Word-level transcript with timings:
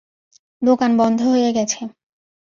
দোকান 0.61 0.91
বন্ধ 0.97 1.19
হয়ে 1.27 1.49
গেছে। 1.53 1.79